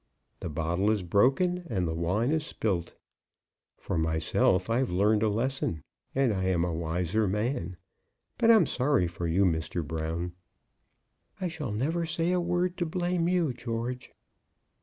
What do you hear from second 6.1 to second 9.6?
and I am a wiser man; but I'm sorry for you,